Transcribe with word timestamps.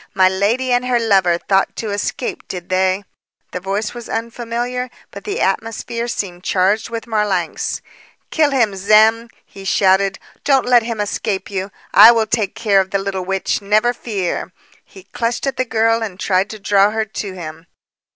My 0.15 0.27
lady 0.27 0.71
and 0.71 0.83
her 0.87 0.97
lover 0.99 1.37
thought 1.37 1.75
to 1.75 1.91
escape, 1.91 2.47
did 2.47 2.69
they!" 2.69 3.03
The 3.51 3.59
voice 3.59 3.93
was 3.93 4.09
unfamiliar, 4.09 4.89
but 5.11 5.25
the 5.25 5.39
atmosphere 5.41 6.07
seemed 6.07 6.43
charged 6.43 6.89
with 6.89 7.05
Marlanx. 7.05 7.83
"Kill 8.31 8.49
him, 8.49 8.75
Zem!" 8.75 9.29
he 9.45 9.63
shouted. 9.63 10.17
"Don't 10.43 10.65
let 10.65 10.81
him 10.81 10.99
escape 10.99 11.51
you! 11.51 11.69
I 11.93 12.11
will 12.11 12.25
take 12.25 12.55
care 12.55 12.81
of 12.81 12.89
the 12.89 12.97
little 12.97 13.23
witch, 13.25 13.61
never 13.61 13.93
fear!" 13.93 14.51
He 14.83 15.03
clutched 15.03 15.45
at 15.45 15.57
the 15.57 15.65
girl 15.65 16.01
and 16.01 16.19
tried 16.19 16.49
to 16.49 16.57
draw 16.57 16.89
her 16.89 17.05
to 17.05 17.33
him. 17.33 17.67